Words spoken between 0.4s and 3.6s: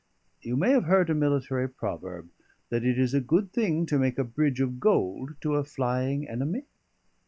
You may have heard a military proverb: that it is a good